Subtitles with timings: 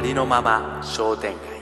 [0.00, 1.60] ありのまま商店街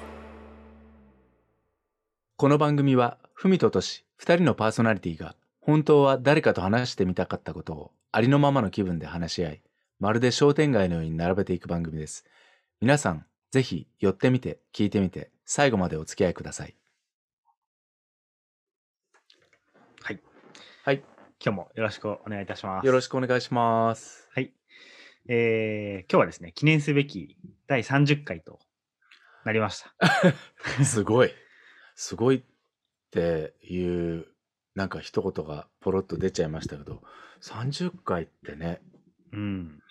[2.36, 9.62] この番組は文ととし2人のパーソナリティが本当は誰かと話してみたかったことをありのままの気分で話し合い
[9.98, 12.26] まるで商店街のように並べていく番組です
[12.80, 16.76] 皆さんぜひ寄ってみて聞いてみて最後までお付き合いください
[20.02, 20.20] はい。
[20.84, 21.02] はい
[21.44, 22.86] 今日もよろしくお願いいたします。
[22.86, 24.57] よろしくお願いしますはい。
[25.30, 28.58] えー、今日はですね、記念すべき第30回と
[29.44, 29.94] なりました。
[30.82, 31.32] すごい
[31.94, 32.42] すごいっ
[33.10, 34.26] ていう
[34.74, 37.02] なんか一言がポロッと出ちゃいましたけど
[37.42, 38.80] 30回ってね
[39.32, 39.82] うん。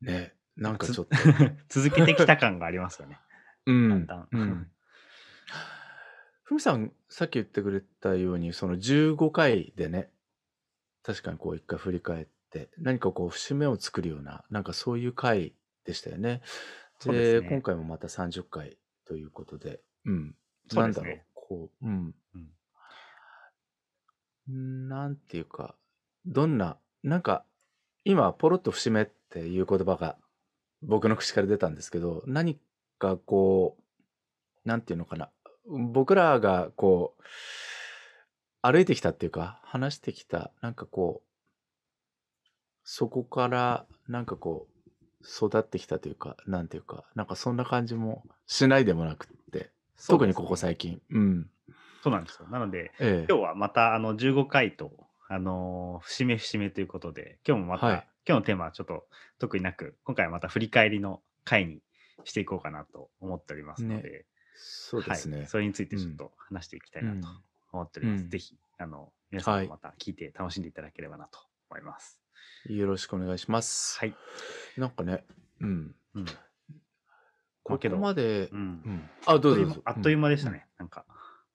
[0.00, 1.16] ねなんかつちょっと
[1.68, 3.20] 続けてきた感がありますよね。
[3.66, 4.70] うんだんだんうん
[6.42, 10.10] ふみさんさっき言ってくれたようにその15回でね
[11.04, 16.42] 確かにこう一回振り返って何かこう節目を作るようななんかそういう回でしたよね。
[17.00, 20.34] そうで今回もまた30回ということで、うん、
[20.70, 21.24] そうなんだろうね。
[21.34, 22.14] こう、うん、
[24.48, 24.88] うん。
[24.88, 25.74] なんていうか
[26.26, 27.44] どんななんか
[28.04, 30.16] 今ポロッと節目っていう言葉が
[30.82, 32.58] 僕の口から出たんですけど何
[32.98, 35.30] かこうなんていうのかな。
[35.66, 37.22] 僕らがこう
[38.62, 41.31] 歩いてきたっていうか話してきたなんかこう
[42.84, 49.70] そこからなんかこう育ってきたというかなんていうかなんかそんな感じもしないでもなくって
[50.06, 51.00] 特にここ最近。
[51.10, 51.50] うん。
[52.02, 52.48] そうなんですよ。
[52.48, 53.26] なので、ええ。
[53.28, 54.90] 今日はまたあの15回と、
[55.28, 58.06] あのー節目節目ということで、今日もまた、はい。
[58.26, 59.06] 今日のテーマはちょっと
[59.38, 61.80] 特になく、今回はまた振り返りの回に
[62.24, 67.28] していこうかなと思っておりますので、そうですね、はい、それについてちょっと話していきたいなと
[67.72, 68.22] 思っております。
[68.22, 68.30] うん。
[68.30, 69.66] ぜひ、あの、皆さんはい。
[69.66, 71.38] もまた聞いて楽しんでいただければなと
[71.70, 72.21] 思います。
[72.66, 73.98] よろしくお願いします。
[73.98, 74.14] はい。
[74.76, 75.24] なんかね、
[75.60, 75.94] うん。
[76.14, 76.24] うん。
[77.62, 78.50] ここまで、う。
[78.52, 79.10] うんん。
[79.26, 79.82] あ、どうぞ。
[79.84, 80.66] あっという間でしたね。
[80.78, 81.04] なんか。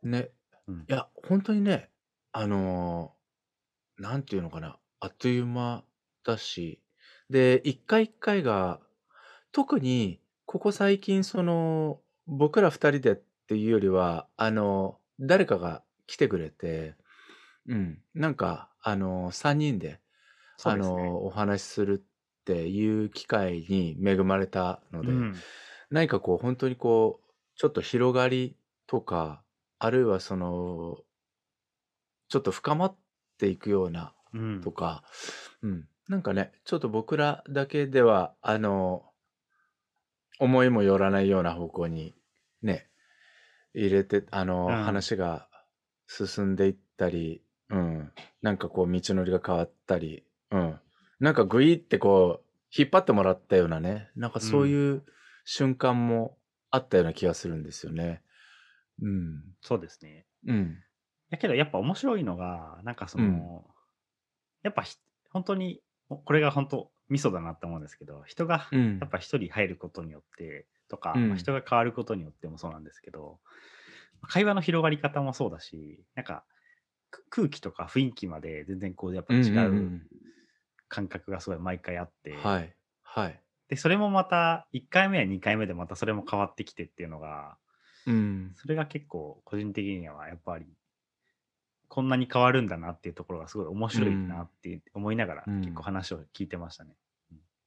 [0.04, 0.12] うん。
[0.12, 0.30] ね。
[0.68, 1.90] うんいや、本当にね、
[2.34, 3.18] あのー
[3.98, 5.84] なんていうのかな、あっという間
[6.24, 6.80] だし、
[7.30, 8.80] で、一回一回が、
[9.52, 13.16] 特に、ここ最近、その、僕ら二人でっ
[13.48, 16.96] ていうよりは、あの、誰かが来てくれて、
[17.68, 20.00] うん、なんか、あの、三人で、あ
[20.58, 20.96] そうですね。
[21.04, 25.36] の、お話しするっていう機会に恵まれたので、うん。
[25.90, 28.56] 何かこう本当にこうちょっと広がり
[28.88, 29.42] とか
[29.80, 30.98] あるいはその
[32.30, 32.96] ちょっと深まっ
[33.38, 35.04] ていくようなうんとか、
[35.62, 39.04] うん、なんかねちょっと僕らだけではあの
[40.40, 42.14] 思いもよらないような方向に
[42.62, 42.88] ね
[43.74, 45.48] 入れてあの、うん話が
[46.08, 50.80] 進んでいったり、うん、なんかこう道のりが変わったり、うん、
[51.20, 55.04] なんかグイってこう引っ張ってもらったようなねなんかそういう
[55.46, 56.38] 瞬間も
[56.72, 58.22] あったような気がするんですよね。
[59.02, 60.26] うん、そうですね。
[60.46, 60.78] うん、
[61.30, 63.62] だけどやっぱ面白いのが、なんかその、うん。
[64.64, 64.98] やっぱひ
[65.32, 68.98] 本当に、これが本当ミソだなって思うんですけど、人がうん。
[69.00, 71.30] やっぱ一人入ることによってとか、うん。
[71.30, 73.40] まあ人が変わることによってもそうなんですけど、
[74.28, 76.44] 会話の広がり方もそうだし、なんか
[77.12, 80.02] く空気とか雰囲気まで全然こうやっぱ違うんうんううん
[80.90, 87.58] 感覚がすごい毎回あって、はいはい、で、それもまた1回目や2回目でまたそれも変わってきてっていうのが、
[88.06, 90.66] うん、それが結構個人的にはやっぱり
[91.90, 96.92] こんなに変わるんだなっていうところがすごい面白いなって思いながらうん結構話を聞いてましたね。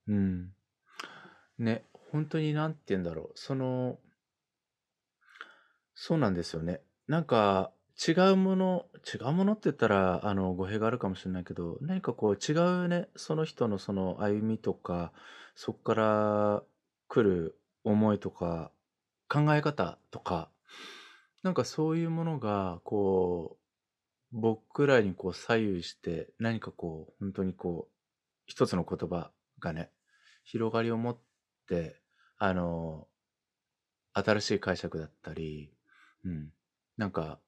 [0.09, 0.53] うん。
[1.59, 3.32] ね、本当になんて言うんだろう。
[3.34, 3.98] その、
[5.94, 6.80] そうなんですよね。
[7.06, 7.70] なんか
[8.09, 15.12] 違うもの、違うものって言ったら、あの、語弊があるかもしれないけど、何かこう違うね、その人のその歩みとか、
[15.55, 16.62] そこから
[17.09, 18.72] 来る思いとか、
[19.28, 20.49] 考え方とか、
[21.43, 23.60] なんかそういうものが、こう、
[24.33, 27.92] 僕らにこう左右して、何かこう、本当にこう、
[28.47, 29.91] 一つの言葉がね、
[30.45, 31.19] 広がりを持っ
[31.69, 32.01] て、
[32.39, 33.09] あの、
[34.15, 35.71] 新しい解釈だったり、
[36.24, 36.48] うん、
[36.97, 37.41] なんか、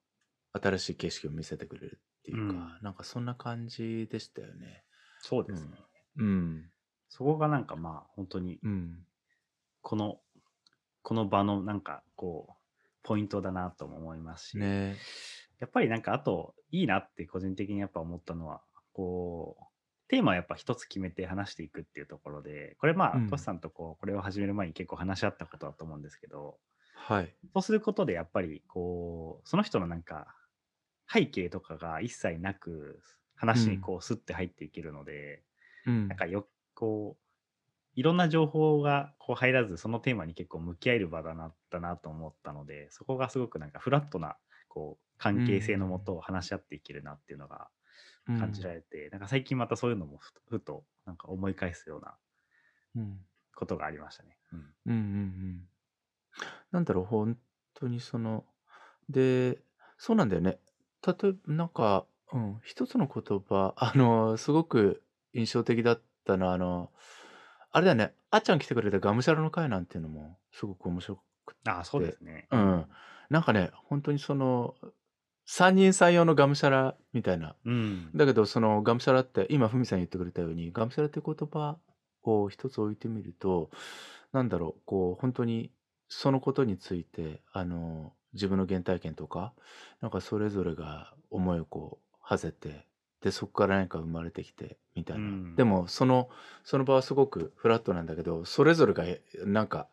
[0.53, 4.83] 新しい景色を見せてくれるっていうか、うんなんかそんな感じでしたよね。
[5.19, 5.77] そうですね。
[6.17, 6.69] うん、
[7.09, 8.99] そこがなんかまあ本当にうん、
[9.81, 10.19] この、
[11.01, 12.53] この場のなんかこう、
[13.03, 14.97] ポイントだなとも思いますし、ね
[15.59, 18.61] やっぱりなんかあといいなって個人的にやっぱ思ったのは、
[18.91, 19.63] こう、
[20.09, 26.57] テーマはやっぱ一つ決めて話していくっていうところで、これまあ、うんトシさんとこう、これを始める前に結構話し合ったことだと思うんですけど、
[26.95, 27.33] はい。
[27.53, 30.27] そうすることでやっぱりこう、その人のなんか
[31.11, 33.01] 背景とかが一切なく
[33.35, 35.43] 話にこうスッて入っていけるので、
[35.85, 37.23] うんなんかよ、こう、
[37.95, 47.69] いろんな情報がこう入らず、そのテーマに結構向き合える場だなったなと思ったので、そこがすごくなんかフラットなこう関係性のもと話し合っていけるなっていうのが
[48.33, 52.17] 感じられて、なんか最近またそういうのもふとふとなんか思い返すような
[52.95, 53.25] うん。
[53.55, 54.37] ことがありましたね。
[54.51, 54.75] うん。
[54.85, 55.05] うんうんう
[55.59, 55.69] ん。
[56.71, 57.39] なんだろう、本
[57.73, 58.45] 当にその、
[59.09, 59.63] で、
[59.97, 60.59] そうなんだよね。
[61.05, 65.03] 例えば、なんか、うん、一つの言葉、 あの、すごく
[65.33, 66.91] 印象的だったのは、あの、
[67.71, 72.47] あれだよね、あっちゃん来てくれたがむしゃらの会なんていうのも、すごく面白くああ、そうでて、すね。
[72.51, 72.63] ううん。
[72.63, 72.87] ん。
[73.29, 74.75] なんかね、本当にその、
[75.45, 77.55] 三人三様のがむしゃらみたいな。
[77.65, 78.11] うん。
[78.15, 81.77] だけど、そのがむしゃらって、今、ふみさん言ってくれたように、がむしゃらって言葉
[82.23, 83.69] を一つ置いてみると、
[84.31, 85.71] なんだろう、こう、本当に
[86.07, 89.53] そのことについて、あの、自分の原体験とか、
[90.01, 92.87] なんかそれぞれが思いをこう、馳せて、
[93.21, 95.27] で、そこから何か生まれてきて、みたういな。
[95.29, 95.55] ん。
[95.55, 96.29] でも、その、
[96.63, 99.05] その場はすごくフラットなんだけど、それぞれが、
[99.45, 99.87] なんか、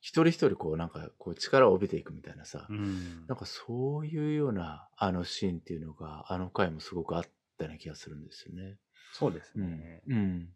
[0.00, 3.26] 一人一人こう、なんか、こう、力を帯びていくみたいなさ、うん。
[3.28, 7.22] なんかそういうような、あのシーンっていうのが、あの回もすごくあっ
[7.58, 8.78] たような気がするんですよね。
[9.12, 9.62] そうですうん。
[9.62, 10.02] ね。
[10.08, 10.48] うん。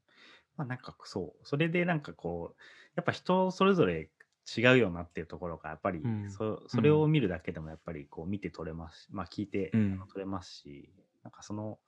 [0.56, 2.62] まあなんかそう、それでなんかこう、
[2.96, 4.10] やっぱ人それぞれ
[4.56, 6.12] 違うよなっていうところが、やっぱりうん。
[6.26, 7.08] そうそれをん。
[7.08, 9.78] 見るだけでもやっぱりこう見て取れますし、まあ聞いて。
[10.12, 10.92] 取れますし、
[11.22, 11.78] なんかその、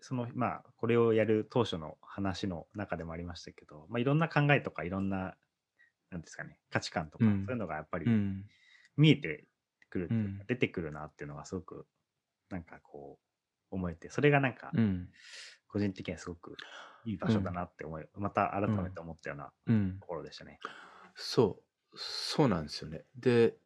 [0.00, 5.36] その、まあこれをやる当初の話の中でもありましたけど、まあいろんな考えとかいろんな、
[6.10, 7.60] なんですかね、価値観とか、そういううん。
[7.60, 8.50] のがやっぱりうん。
[8.96, 9.46] 見えて
[9.90, 10.46] くるていう。
[10.48, 11.88] 出てくるなっていうのがすごく、
[12.50, 13.20] なんかこ
[13.72, 15.10] う、思えて、それがなんか、うん。
[15.68, 16.56] 個人的にはすごく
[17.04, 17.56] いい場所だうん。
[17.56, 18.82] なって思い、また改うん。
[18.82, 19.98] めて思ったようなうん。
[20.00, 20.58] ところでしたね。
[21.14, 21.64] そう。
[21.96, 23.04] そうなんですよね。
[23.16, 23.56] で、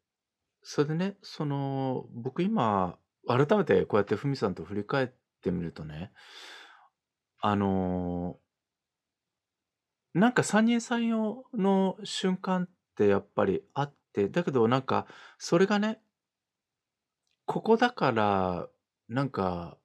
[0.63, 2.99] それでね、その、僕今、
[3.29, 5.09] 改めてこうやってふみさんと振り返っ
[5.43, 6.13] てみるとね、
[7.41, 8.39] あの、
[10.15, 15.07] なんか三人三様の瞬間ってやっぱりあって、だけどなんか、
[15.39, 16.01] それがね、
[17.47, 18.69] ここだから、
[19.09, 19.79] なんか、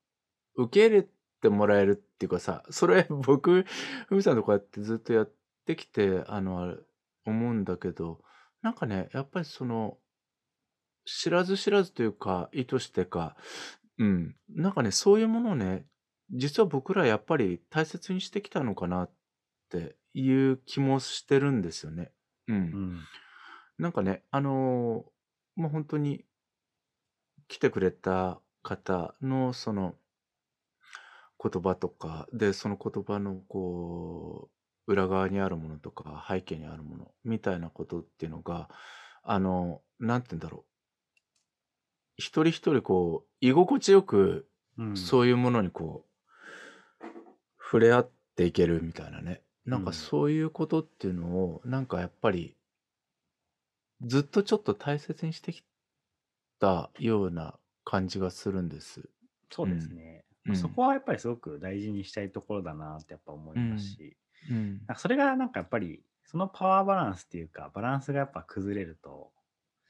[0.55, 3.63] 受け入れてもらえるっていうかさ、それ 僕、
[4.07, 5.33] ふみさんとこうやってずっとやっ
[5.65, 6.77] てきて、あの、
[7.25, 8.21] 思うんだけど、
[8.61, 9.97] なんかね、やっぱりその、
[11.05, 13.35] 知らず知らずというか、意図してか、
[13.97, 15.85] うん、なんかね、そういうものをね、
[16.31, 19.11] 実は僕らやっぱり大切にしてきたのかなっ
[19.69, 22.11] ていう気もしてるんですよね。
[22.47, 22.53] う。
[22.53, 22.99] うんん。
[23.77, 25.05] なんかね、あの、
[25.55, 26.25] もう本当に
[27.47, 29.95] 来てくれた方のその
[31.41, 34.49] 言葉とか、で、その言葉のこ
[34.87, 38.69] う、裏側にあるものとか、背景にあるものみたいなことっていうのが、
[39.23, 40.69] あの、なんて言うんだろう。
[42.17, 44.95] 一人一人こう、居心地よく、うん。
[44.95, 47.05] そういうものにこう、
[47.61, 49.41] 触れ合っていけるみたいなね。
[49.65, 49.93] なんかうん。
[49.93, 52.57] そういうことっていうのを、なんかやっぱり、
[54.01, 55.63] ずっとちょっと大切にしてき
[56.59, 59.09] たような感じがするんです。
[59.51, 59.95] そううですん。
[59.95, 60.23] ね。
[60.49, 60.71] うまあそん。
[60.71, 63.97] こはやっぱりすごく大事にしたいところだなってやっぱ思ういますん。
[63.97, 64.17] し、
[64.49, 64.89] うん。
[64.89, 69.33] なんかそれがなんかやっぱり、そのパワーバランスっていうか、バランスがやっぱ崩れると、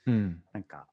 [0.05, 0.43] うん。
[0.53, 0.87] なんか、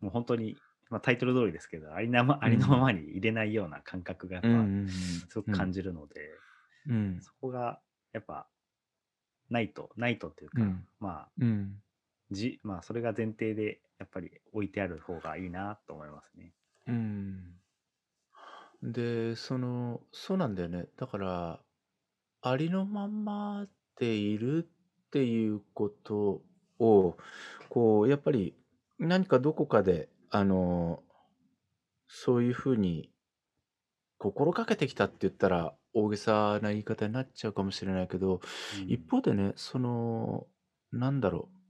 [0.00, 2.80] もう本当に、まあ、タイトル通りですけど、ありなま、うありのまん。
[2.80, 5.72] まに入れないような感覚がやっぱ、うんうんすごく感うん。
[5.72, 6.42] じるので、
[6.86, 7.26] うん。
[7.26, 8.48] そこがやっぱ、
[9.50, 10.86] ないと、ないとっていうか、うん。
[10.98, 11.82] まあ、うん。
[12.32, 16.54] じ、まあ、それが前提で、やっぱり置いてある方がいいなと思いますね。
[16.86, 17.61] うん。
[18.82, 20.88] で、その、そうなんだよね。
[20.96, 21.64] だから、
[22.42, 24.68] ありのままでいる
[25.06, 26.42] っていうこと
[26.78, 27.16] を、
[27.68, 28.56] こう、やっぱり
[28.98, 31.04] 何かどこかで、あの、
[32.06, 33.12] そういうふうに
[34.18, 39.08] 心がけてきたって言ったら大げさな言い方になっちゃうかもしれないけど、一うん。
[39.08, 40.46] 方でね、その、
[40.92, 41.62] なんだろう。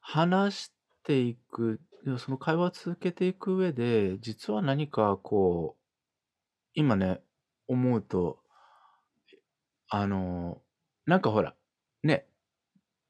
[0.00, 0.72] 話し
[1.04, 1.80] ていく、
[2.18, 5.80] その会話を続けていく上で、実は何かこう、
[6.74, 7.20] 今ね、
[7.68, 8.42] 思うと、
[9.88, 10.62] あの、
[11.06, 11.54] なんかほら、
[12.02, 12.26] ね、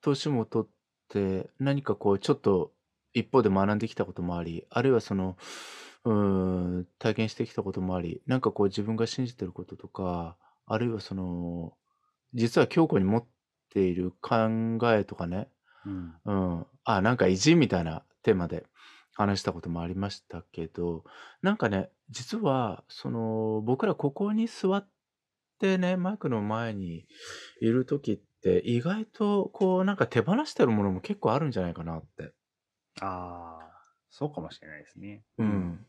[0.03, 0.71] 年も取っ
[1.09, 2.73] て、何かこう、ちょっと
[3.15, 5.37] 一方で学んできたこともあり、あるいはその、
[6.05, 11.75] うーん、体験してきたこともあり、なんかこう自分が信じてることとか、あるいはその、
[12.35, 13.27] 実は強固に持っ
[13.71, 14.37] ている考
[14.95, 15.51] えとかね、
[15.85, 16.21] うん。
[16.27, 18.67] うん、あ、なんか意地みたいなテーマで
[19.15, 21.05] 話したこともありましたけど、
[21.43, 24.89] なんかね、実は、その、僕らここに座っ
[25.59, 27.07] てね、マイクの前に
[27.61, 32.35] いる時って、意外とこう、なんか手放してるものも結構あるんじゃないかなって。
[33.01, 35.25] ああ、そうかもしれないですね。
[35.39, 35.47] ううん。
[35.47, 35.87] ん。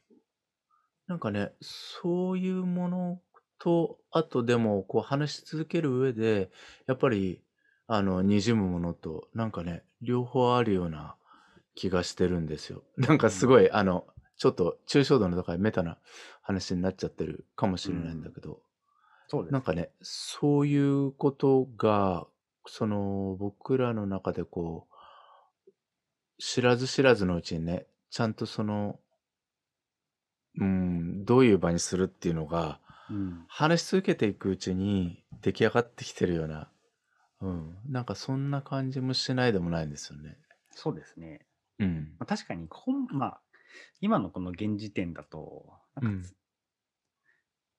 [1.07, 6.51] なんかね、そういうものっと、あとでも、こう話し続ける上で、
[6.87, 7.43] やっぱり、
[7.87, 11.17] あの、滲むものと、なんかね、両方あるような
[11.75, 12.83] 気がしてるんですよ。
[12.97, 13.47] なんかすうん。
[13.47, 15.97] ごい、あの、ちょっと抽象度の高いメタな
[16.41, 18.31] 話になっちゃってるかもしうれないんだん。
[18.31, 18.61] けど、
[19.27, 19.55] そうですね。
[19.55, 22.27] なんかね、そういうことが、
[22.67, 24.93] その、僕らの中でこう、
[26.39, 28.99] 知らず知らずのうちにね、ちゃんとその、
[30.57, 33.47] うーん、どういう場にするっていうのが、うん。
[33.47, 36.71] 話し続けていくうちに出来上がってきてるような、
[37.41, 40.37] うん、なんかそんな感じもしないでもないんですよね。
[40.71, 41.45] そうですね。
[41.81, 42.17] うん。
[42.19, 43.41] まあ、確かに、こんまあ、
[44.01, 46.01] 今のこの現時点だと、うん。
[46.03, 46.35] なんかつ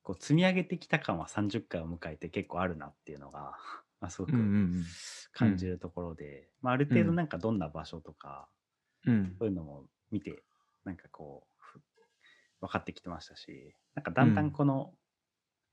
[0.03, 3.57] こう積み上げてきた感は30回を迎えて結構あるなっていうのが、
[4.01, 4.45] まあ、すごくうんうん
[5.41, 5.47] うん。
[5.47, 5.69] う感じん。
[5.69, 6.99] るところで、まあ、あるうん。
[6.99, 8.49] 程度なんかどんな場所とか、
[9.05, 9.41] うん。
[9.41, 10.45] そういうのも見て、
[10.85, 11.81] なんかこう、ふ
[12.61, 14.53] 分かってきてましたし、なんかだんだんうん。
[14.53, 14.95] この、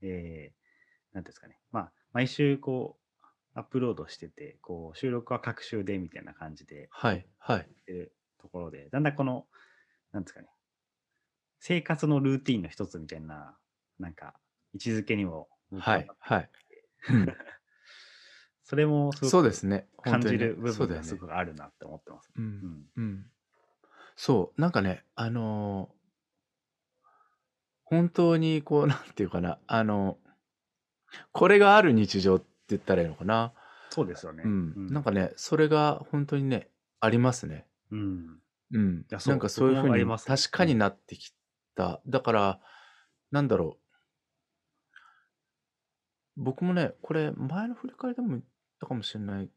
[0.01, 7.69] えー、なんていうんですかね、まあ、毎週こう、アップロードしてて、こう、収録は各週でみたいな感じではい、はい。
[8.39, 9.47] ところで、だんだんこの、
[10.11, 10.47] なんですかね、
[11.59, 13.57] 生活のルーティンの一つみたいな、
[13.99, 14.33] なんか、
[14.73, 16.49] 位置づけにも僕は、はいはい。
[18.63, 19.87] それもそうですね。
[19.97, 20.21] 本感。
[20.21, 20.87] じる部分。
[20.89, 22.31] がすごくあるなって思ってます。
[22.35, 22.41] う。
[22.41, 22.85] うんん。
[22.95, 23.25] うん。
[24.15, 25.89] そう、なんかね、あの
[27.83, 30.19] 本当にこう、 なんていうかな、あの、
[31.31, 33.53] これがある日常って言ったらいいのかな。
[33.89, 34.43] そうですよね。
[34.45, 34.87] ううん。
[34.87, 35.03] なんん。
[35.03, 36.69] かね、それが本当にね、
[36.99, 37.65] ありますね。
[37.91, 38.41] うん。
[38.71, 38.99] うん。
[39.01, 40.35] いや、なんそう、かそういう風僕もありにますね。
[40.37, 40.77] 確かにうん。
[40.79, 41.33] なってき
[41.75, 42.01] た。
[42.07, 42.59] だから、
[43.31, 43.89] なんだろう。
[46.37, 48.41] 僕もね、これ前の振り返りでも言っ
[48.79, 49.49] たかもしれない。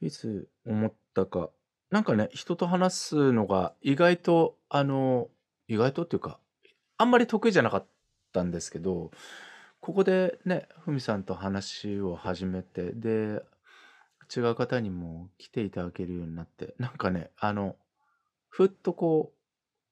[0.00, 1.50] いつ思ったか。
[1.90, 5.28] なんかね、人と話すのが意外と、あの、
[5.68, 6.40] 意外とっていうか、
[6.98, 7.86] あんまり得意じゃなかっ
[8.32, 9.10] たんですけど、
[9.80, 13.42] ここでね、ふみさんと話を始めて、で、
[14.34, 17.76] 違う方にも来ていただけるようになって、なんかね、あの、
[18.48, 19.38] ふっとこう、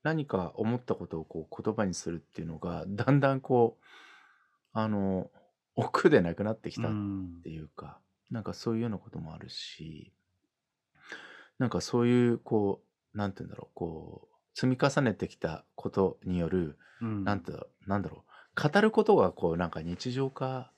[0.04, 3.84] 何か思ったことをこう言葉にするっていうのが、だんだんこう、
[4.72, 5.30] あの、
[5.76, 7.44] 億でなくなってきうたっん。
[7.44, 8.00] ていうか、
[8.30, 10.14] なんかそういうようなこともあるし、
[11.58, 12.82] なんかそういうこ
[13.14, 17.24] う、なんて言うんだろう、こう、積み重ねてきたことによる、うん。
[17.24, 17.52] なんて
[17.86, 18.24] なんだろ
[18.56, 20.72] う、語ることがこう、なんか日常化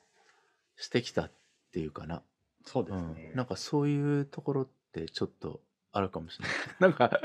[0.76, 1.32] してきたっ
[1.72, 2.22] ていうかな。
[2.66, 3.00] そうですうん。
[3.00, 3.44] なんね。
[3.46, 5.60] かそういうところってちょっと
[5.92, 6.56] あるかもしれない。
[6.80, 7.20] なんか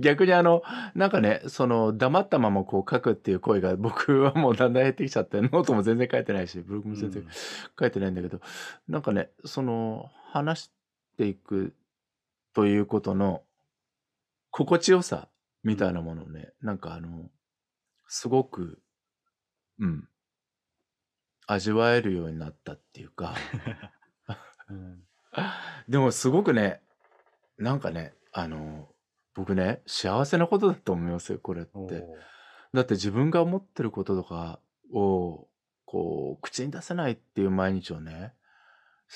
[0.00, 0.62] 逆にあの、
[0.94, 7.26] なんかね、その黙ったままこう書くっていう行為が僕はもうだんだん減ってきちゃって、ノートも全然書いてないし、ブログうも全然ん。
[7.78, 8.40] 書いてないんだけど、
[8.88, 10.70] なんかね、その話し
[11.16, 11.74] ていく
[12.54, 13.44] ということの
[14.50, 15.28] 心地よさ
[15.62, 15.70] うん。
[15.70, 17.30] みたいなものをね、なんかあの、
[18.06, 18.80] すごく、
[19.78, 20.08] うん、
[21.46, 23.34] 味わえるようになったっていうか、
[24.68, 25.02] うん。
[25.88, 26.80] でもすごくね、
[27.58, 28.88] なんかね、あの、
[29.34, 31.70] 僕ね、幸せなことだと思いますよ、これって。
[32.72, 34.60] だって自分が思ってることとか
[34.92, 35.46] を、
[35.84, 38.32] こう、口に出せないっていう毎日をね、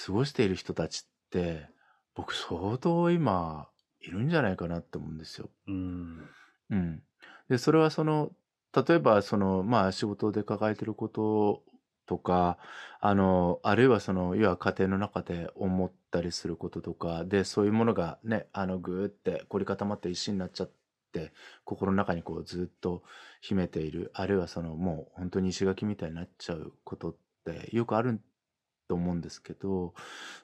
[0.06, 1.68] 過ごしている人たちって、
[2.14, 3.68] 僕相当今、
[4.00, 5.50] いるんじゃないかなって思うんですよ。
[5.68, 6.28] うん。
[6.70, 7.02] うん。
[7.48, 8.30] で、それはその、
[8.74, 11.62] 例えばその、まあ仕事で抱えてること
[12.10, 12.58] とか、
[13.00, 20.70] あの、あるいはその、要は家庭の中で思ったりすることとか、で、そういうものがね、あの、ぐーって凝り固まって石になっちゃっ
[21.12, 21.32] て、
[21.64, 23.04] 心の中にこうずっと
[23.40, 28.20] 秘めている、あるいはその、もう本当に石垣みたいになっちゃうことってよくある
[28.88, 29.94] と思うんですけど、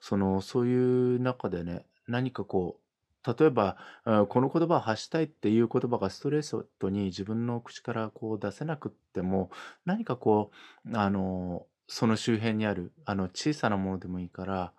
[0.01, 2.86] その、そういう中でね、何かこう、
[3.27, 9.51] 例えば、あこの言葉を発したいっていう言葉がストレートに自分の口からこう出せなくっても、
[9.85, 10.51] 何かこ
[10.85, 14.73] う、あの、その周辺にある、あの、小さなものでもいいから、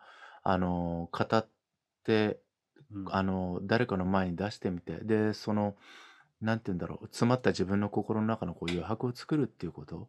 [0.43, 1.47] あの、語っ
[2.03, 2.39] て、
[2.91, 3.05] うん。
[3.09, 5.75] あの、誰かの前に出してみて、で、その、
[6.41, 10.07] なんて言うんだろう、詰まった自分の心の中のこう余白を作るっていうこと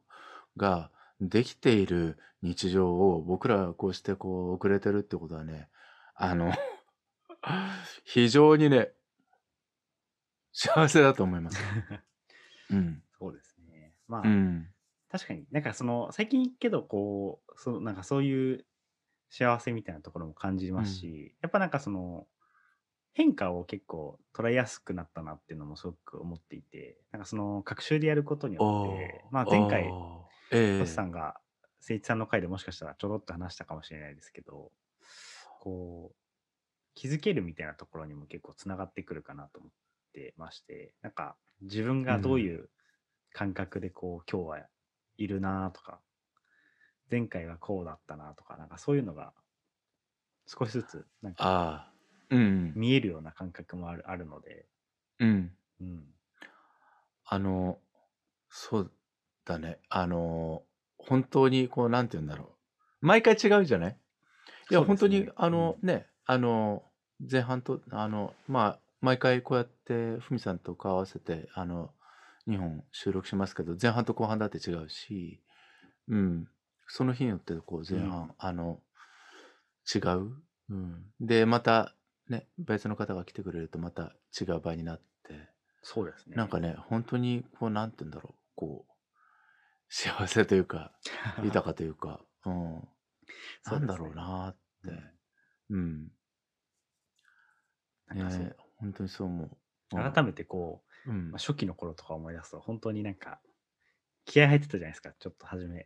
[0.56, 0.90] が
[1.20, 5.68] できている日常を僕らがこうしてこう遅れてるってことはね、
[6.14, 6.52] あの、
[8.04, 8.92] 非常にね、
[10.52, 11.58] 幸せだと思います。
[12.70, 13.02] うん。
[13.18, 13.94] そうですね。
[14.06, 14.74] まあ、うん。
[15.10, 18.66] 確かになんかその、最近けどこう、そのなんかそういう
[19.30, 20.84] 幸せみたいなところも感じうん。
[20.84, 22.28] ますし、やっぱなんかその、
[23.14, 29.98] 変化を結構捉えやすくなったなっていうのもすごく思っていて、なんかその、学習でやることによって、おまあ前回、
[30.76, 31.06] トシさえ。
[31.06, 31.40] んが、
[31.80, 34.72] 誠一さんの回でもしかしたらちょろっと話したかもしれないですけど、
[35.60, 36.16] こう、
[36.98, 39.72] 気づけるみたいなところにも結構つながってくるかなと思っ
[40.12, 42.10] てまして、なんか自分う。
[42.10, 42.68] がどういうん
[43.32, 44.66] 感覚でこう今日は
[45.16, 46.00] いるなとか、
[47.08, 49.32] 前回はこうだったなとか、なんかそういうのが
[50.46, 51.92] 少しずつなんかああ。
[52.30, 52.72] うん。
[52.74, 54.66] 見えるような感覚もあるあるので、
[55.20, 55.52] うん。
[55.80, 56.04] うん。
[57.24, 57.78] あの、
[58.50, 58.92] そう
[59.44, 59.78] だね。
[59.88, 60.64] あの、
[60.98, 62.56] 本当にこう、なんて言うんだろ
[63.02, 63.06] う。
[63.06, 64.00] 毎回違うじゃない？
[64.70, 66.87] いや、ね本当に、あの、ね、あの、
[67.20, 71.90] 前半と、あの、まあ、毎回こうやって、ふみさんと顔合わせて、あの、
[72.46, 75.42] 2本収録しますけど、前半と後半だって違うし、
[76.08, 76.48] うん。
[76.86, 78.80] その日によって、こう、前半、うんあの、
[79.94, 80.32] 違う。
[80.70, 81.04] うん。
[81.20, 81.94] で、また、
[82.28, 85.48] ね、別の方が来てくれると、また違う場合になって、
[85.82, 86.36] そうですね。
[86.36, 88.92] なんかね、本当に、こう、なんて言うんだろう、こう、
[89.88, 90.92] 幸せというか、
[91.42, 92.88] 豊かというか、うん、
[93.62, 95.02] そうですねなんだろうなーって、
[95.70, 96.12] うん、
[98.08, 99.50] なんかそうね、本当にそう思う。
[99.90, 103.40] 改めてこう、うんまあ、初期の頃とか思い出すと、本当になんか、
[104.24, 105.84] 気合入ってたじゃないですか、ちょっと初め。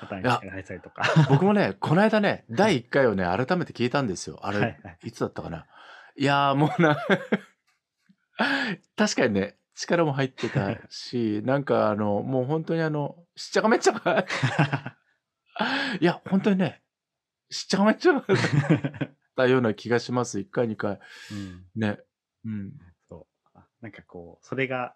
[0.00, 1.02] 肩にいや気合入ってたりとか。
[1.28, 4.40] 僕もね、 この間ね、第1回をね、改めて聞いたんですよ。
[4.42, 5.66] あれ、はいはいいつだったかな。
[6.16, 6.96] いやー、もうな、
[8.96, 14.24] 確かにね、力も入ってたし、なんかあの、もう本当にあの、しっちゃかめっちゃか、
[16.00, 16.82] いや、本当にね、
[17.50, 20.38] しっちゃかめっちゃかだったような気がします。
[20.38, 20.98] 1回、2回。
[21.32, 21.98] うん、ね。
[22.44, 22.72] うん。
[23.08, 23.48] そう。
[23.54, 24.94] あなんかこう、それが、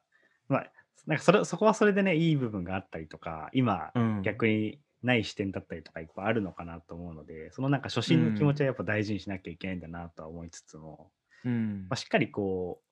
[0.48, 0.72] まあ、
[1.06, 11.10] なんかそれそこはそれでね、いい部分があったりとか、今、うん、逆にない視点だったりとかいっぱいあるのかなと思うので、そのなんか初心の気持ちはやっぱ大事にしなきゃいけないんだなとは思いつつも、
[11.44, 12.86] うんまあ、しっかりこう、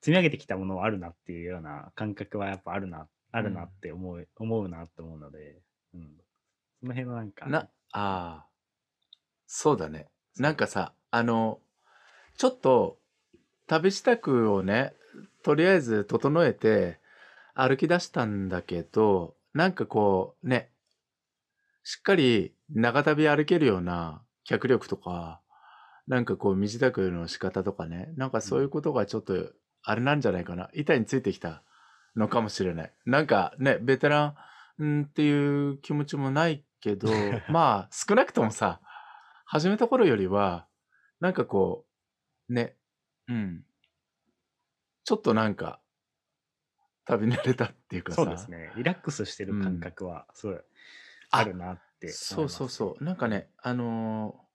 [0.00, 5.60] 積み上げてきたものはあるなっていうような感覚はやっぱあるな、あるなって思う、思うなって思うので、
[5.94, 6.10] うん。
[6.80, 8.46] その辺はなんか、な、ああ、
[9.46, 10.08] そうだね。
[10.38, 11.60] なんかさ、あの、
[12.36, 12.98] ちょっと、
[13.66, 14.92] 旅支度をね、
[15.42, 16.98] とりあえず整えて、
[17.54, 20.70] 歩き出したんだけど、なんかこう、ね、
[21.82, 25.40] しっかり長旅歩けるような脚力とか、
[26.06, 30.68] なんかこう、身支度の仕方とかね、なんかそういうことがちょっと、あれなんじゃないかな。
[30.74, 31.62] 板についてきた
[32.14, 32.92] のかもしれない。
[33.06, 34.34] なんかね、ベテラン、
[34.78, 37.08] うんっていう気持ちもないけど、
[37.48, 38.80] まあ、少なくともさ、
[39.46, 40.66] 始めた頃よりは、
[41.20, 41.86] なんかこ
[42.48, 42.76] う、ね、
[43.28, 43.64] うん。
[45.04, 45.80] ちょっとなんか、
[47.04, 48.16] 旅慣れたっていうかさ。
[48.16, 48.72] そうですね。
[48.76, 50.56] リラックスしてる感覚はすごい
[51.30, 53.04] あるなってそうそうそう。
[53.04, 54.46] なんかね、あのー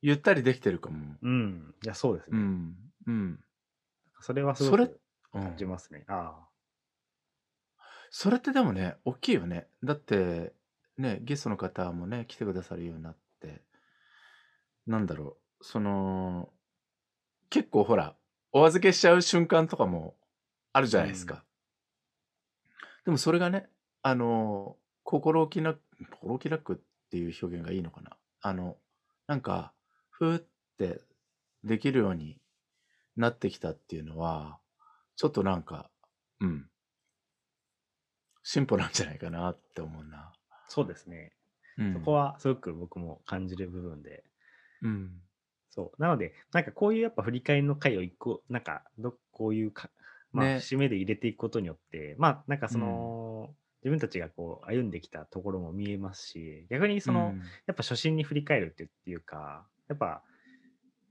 [0.00, 1.16] ゆったりできてるかも。
[1.20, 1.74] うん。
[1.82, 2.38] いや、そうですね。
[2.38, 2.76] うん。
[3.06, 3.40] うん。
[4.20, 5.00] それはすごく
[5.34, 6.04] うん感じますね。
[6.06, 6.46] あ
[8.10, 9.66] それってでもね、大きいよね。
[9.82, 10.54] だって、
[10.96, 13.20] ね、ゲストの方もね、来てくださるようになって、
[14.88, 16.48] なんだろう、その、
[17.50, 18.16] 結構ほら、
[18.52, 20.16] お預けしちゃう瞬間とかも
[20.72, 21.44] あるじゃないですか。
[23.04, 23.68] でもそれがね、
[24.02, 26.76] あの、心置きなく、心置きなくっ
[27.10, 28.16] ていう表現がいいのかな。
[28.40, 28.78] あの、
[29.26, 29.74] なんか、
[30.10, 30.46] ふーっ
[30.78, 31.02] て
[31.64, 32.40] できるように
[33.16, 34.58] なってきたっていうのは、
[35.16, 35.90] ちょっとなんか、
[36.40, 36.70] うん、
[38.42, 40.32] 進歩なんじゃないかなって思うな。
[40.50, 41.32] あ、そうですね。
[41.78, 44.24] うん、そこはすごく僕も感じる部分で。
[44.82, 45.10] うん、
[45.70, 46.02] そう。
[46.02, 49.90] なので、なんかこういうやっぱ振り返りの回を一個、なんかど、こういうか、
[50.32, 50.60] まあ、ね。
[50.60, 57.38] 節目で入れていくことによって、まあ、なんかその、自分たちがこう歩んできたところも見えますし、逆にその、うん。
[57.66, 60.22] やっぱ初心に振り返るってっていうか、やっぱ、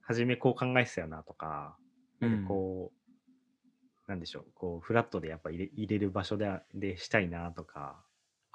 [0.01, 1.77] 初めこう考えてたよなとか、
[2.19, 2.91] なんかこ
[4.07, 8.01] う、なんでしょう、こう、フラットでやっぱ入れ入れる場所ででしたいなとか、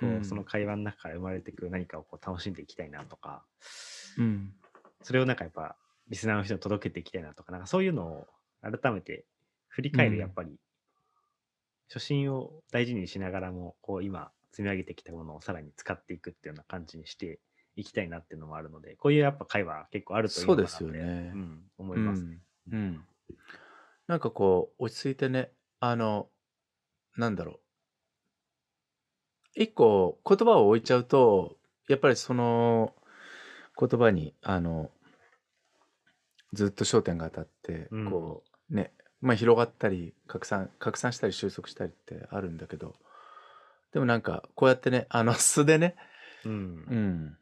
[0.03, 3.45] こう、うんその会話の中から生まれてくる何かをこう楽しんでいきたいなとか、
[4.19, 4.53] うん、
[5.03, 5.77] それをなんかやっぱ、
[6.09, 8.27] リスナーの人に届けていきたいなとか、なんかそういうのを
[8.61, 9.25] 改めて
[9.69, 10.59] 振り返る、うんやっぱり、
[11.89, 17.41] 初心を大事にしながらも、こう、今、積み上げてきたものをさらに使っていくっていうような感じにして
[17.77, 22.39] いきたいなっていうのもあるので、こういうやっぱ会話結構あるといいのかなってそうですよねうん、思いますね。
[22.71, 22.79] うん。
[22.79, 23.05] うん。
[24.07, 26.29] なんかこう、落ち着いてね、あの、
[27.17, 27.62] なんだろう。
[29.55, 31.57] 一個言葉を置いちゃうと、
[31.89, 32.95] やっぱりその
[33.79, 34.91] 言葉に、あの、
[36.53, 38.11] ずっと焦点が当たって、うん。
[38.11, 42.95] こう、ね、まあ広がったり、拡散、拡散したり収束したりってあるんだけど、
[43.93, 45.97] でもなんか、こうやってね、あの素でね、
[46.45, 46.53] うん。
[46.53, 46.57] う
[46.95, 47.39] ん。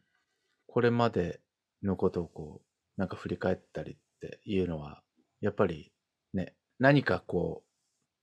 [0.67, 1.41] これまで
[1.83, 5.03] のことをこう、なんか振り返ったりっていうのは、
[5.41, 5.93] やっぱり
[6.35, 7.71] ね、何かこう、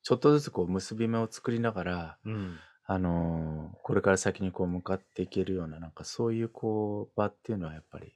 [0.04, 8.13] ちょっとずつこう結び目を作りながら、うんあのーこれから先にこう向かっていけるような、なんかそういうこう場っていうのはやっぱり、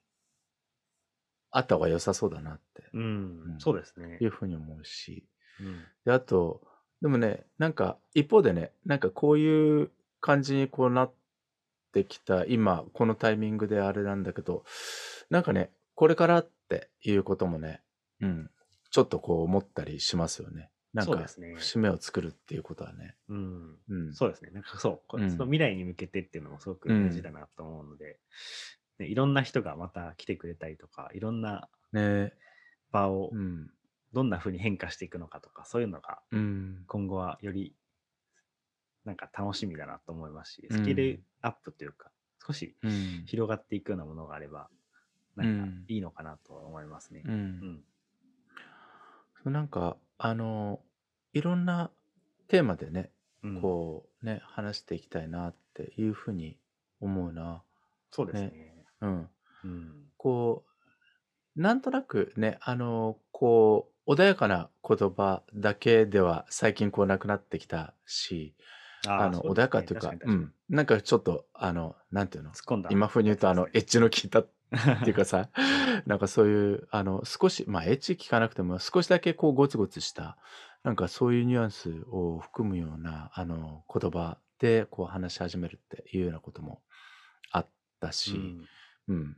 [1.49, 4.25] あった方が良さそうだなってうんうんそうですねい。
[4.25, 5.25] うふうに思うし、
[5.59, 6.61] うんで、あと、
[7.01, 11.13] でもね、なんか一方でね、なんかこういう感じにこうなっ
[11.91, 14.63] ってきた今、このタイミングであれなんだけど、
[15.29, 17.81] なんかね、これからっていうこともね、
[18.21, 18.49] うん、
[18.89, 20.70] ちょっとこう思ったりしますよね。
[20.93, 21.53] なんか、そうですね。
[21.55, 23.15] 節目を作るっていうことはね。
[23.29, 23.77] うん。
[23.89, 24.13] うん。
[24.13, 24.51] そうですね。
[24.51, 28.19] なんかそう、こうんその未来に向けてっていうのもすごく大事だなと思うので、
[28.99, 32.33] ね、いろんな人がまた来てくれたりとか、いろんなね
[32.91, 33.71] 場をうん。
[34.13, 36.83] どんな風に変化していくのかとか、そういうのがうん。
[36.87, 37.73] 今後はより
[39.05, 42.11] なんか楽しみだなと思いますし、うんスキルアップというか、
[42.45, 43.23] 少しうん。
[43.25, 44.69] 広がっていくようなものがあれば、
[45.35, 47.29] なんかうんいいのかなとは思いますねう。。
[47.29, 47.83] うんん。
[49.43, 50.81] そうなんか、あの、
[51.33, 51.89] いろんな
[52.47, 53.11] テーマでね、
[53.43, 56.57] うんこうね、話していきたいなっていうふうに
[56.99, 57.63] 思うな。
[58.11, 58.85] そうですね。
[59.01, 59.29] うん。
[59.63, 60.11] うん。
[60.17, 60.65] こ
[61.57, 68.55] う、なんとなくね、あの、こう、穏やかな言葉だけでは最近こうなくなってきたし、
[69.03, 70.53] あの、穏やかというか、確にうん。
[70.69, 72.51] なんかちょっと、あの、なんていうの？
[72.51, 72.89] 突っ込んだ。
[72.91, 74.43] 今風に言うと、あの、エッジの効いた
[75.01, 75.49] っていうかさ、
[76.05, 80.37] なんかそういう、あの、少し、まあ、エッジ聞かなくても、少しだけこう、ゴツゴツした、
[80.83, 86.81] なんかそういうニュアンスを含むような、あの、言葉で、こう、話し始めるっていうようなことも
[87.51, 88.67] あったし、うん
[89.07, 89.37] うん。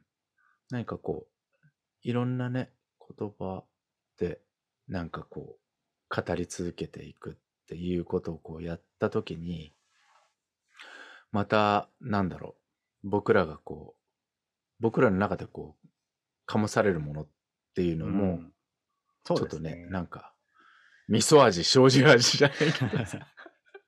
[0.70, 1.68] 何かこう、
[2.04, 2.72] いろんなね、
[3.18, 3.64] 言葉
[4.18, 4.40] で、
[4.88, 7.36] なんかこう、語り続けていくっ
[7.68, 9.74] ていうことをこうやったときに、
[11.32, 12.56] また、なんだろ
[13.04, 14.03] う、僕らがこう、
[14.84, 15.88] 僕らの中でこう、
[16.46, 17.28] 醸されるものっ
[17.74, 18.54] ていうのも、うん
[19.26, 20.34] そうちょっとねね、なんか、
[21.08, 23.26] 味噌味、醤油味じゃないけどさ、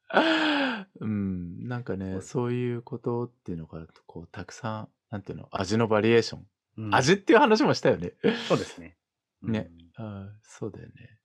[1.02, 6.48] うん、なんかね、そういうことっていうのが、こう、たくさん、なんていうの、味のバリエーション。
[6.78, 8.14] うん味っていう話もしたよね。
[8.48, 8.98] そうですね。
[9.42, 11.20] ねあーそうだよね。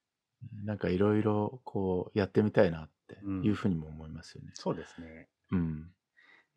[0.65, 4.51] なんかいろいろ、こう、やってみたいなってうんいうふうにも思いますよね。
[4.55, 5.29] そうですね。
[5.53, 5.93] うん。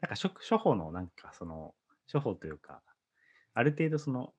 [0.02, 1.76] なんか処処方のなんかその
[2.12, 2.82] 処方というか
[3.54, 4.34] ある程度その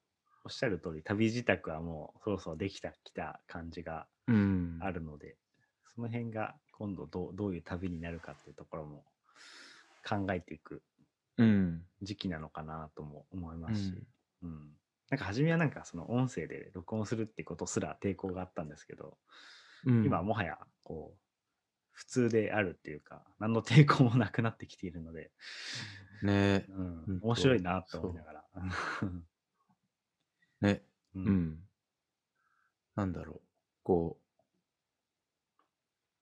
[0.45, 4.79] おっしゃる通り旅支度はもうそろそろできたきた感じがうん。
[4.81, 5.37] あるので、
[5.95, 9.05] その辺が今度どうどういう旅になるかっていうところも
[10.07, 10.83] 考えていく
[11.39, 11.83] うん。
[12.03, 14.07] 時期なのかなとも思いまうすし、ん。
[14.43, 14.77] うん
[15.11, 19.19] なんか初めはなんかその音声で録音するってことすら抵抗があったんですけど、
[19.85, 21.19] うん今はもはやこう
[21.93, 25.31] 普通であるっていうか何の抵抗もなくなってきているので、
[26.23, 28.45] ねうんうん面白いなと思いながら。
[30.61, 30.83] ね。
[31.15, 31.59] ううんん。
[32.97, 33.41] なんだろう。
[33.83, 34.19] こ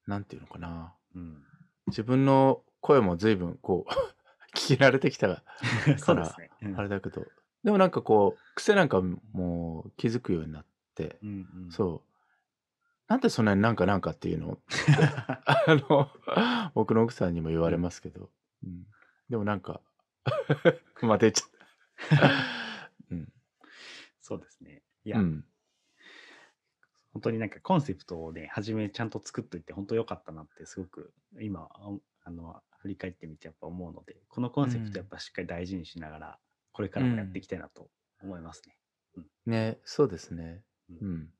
[0.06, 0.94] う、なんていうのかな。
[1.14, 1.44] うん
[1.88, 3.90] 自分の声も随分、こう、
[4.56, 5.42] 聞き慣れてきたが、
[5.98, 6.50] そうですね。
[6.62, 7.26] うんあれだけど、
[7.64, 9.00] でもなんかこう、癖なんか
[9.32, 12.12] も気づくようになって、うんうんそう。
[13.08, 14.58] なんでそんなになんかなんかっていうの？
[15.44, 18.30] あの、僕の奥さんにも言われますけど、
[18.64, 18.86] うん、
[19.32, 19.80] でもなんか、
[21.00, 22.90] まあ出ちゃった。
[23.10, 23.32] うん。
[24.20, 24.82] そうですね。
[25.06, 25.44] いや、うん。
[27.14, 31.90] 本当になんかコンセプトをね、初めちゃんと作っといて本当良かったなってすごく今、あ
[32.24, 36.38] あの、振り返ってみてやっぱ思うので、このコンセプトやっぱしっかり大事にしながら、
[36.72, 37.88] これからもやっていきたいなと
[38.22, 38.76] 思いますね。
[39.46, 40.62] ね、そうですね。
[40.90, 41.32] ううんん。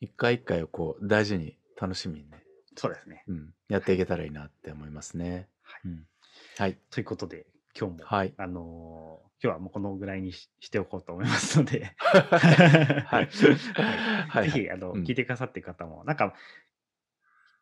[0.00, 2.42] 一回一回をこう、大事に楽しみにね、
[2.74, 3.22] そうですね。
[3.28, 5.48] うん、やっていけたらいいなって思いますね。
[5.62, 6.08] はいうん。
[6.56, 6.78] はい。
[6.90, 7.46] ということで、
[7.78, 8.34] 今日も、はい。
[8.36, 13.28] あのー今日はもうこのぐらいにししておこうと思いますので、 はい。
[14.28, 14.50] はい。
[14.50, 16.34] ぜひ、あの、うん聞いてくださってる方も、なんか、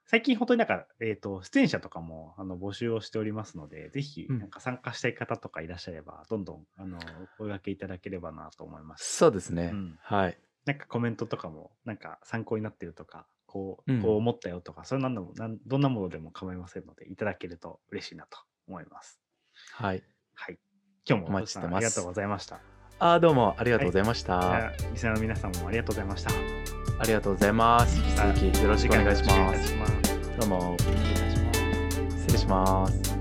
[0.04, 9.16] 最近本当になんか、えっ、と、出演者とかも、あの、募集をしておりますので、ぜひ、うんなんか参加したい方とかいらっしゃれば、どんどん、あの、お声掛けいただければなと思います。
[9.16, 9.70] そうですね。
[9.72, 10.38] うんはい。
[10.66, 18.38] なんかコメントとかも、なんか参考になってるとか、こう、うんこう思ったよとか、そういうのも、なんどんなものでも構いませんので、いただけると嬉しいなと
[18.72, 19.20] 思います。
[19.74, 20.02] はい。
[20.34, 20.58] はい。
[21.06, 22.58] 今日もお待ちしてますありがとうございました。
[22.98, 24.40] あーどうもありがとうございました。
[24.40, 26.30] じゃあリスナーの皆さんもありがとうございました。
[26.98, 27.98] ありがとうございます。
[27.98, 30.38] 引き続きよろしくお願いします。
[30.38, 30.76] どうも。
[30.78, 33.11] 失礼します。